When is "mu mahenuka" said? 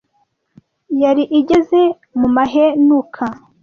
2.19-3.23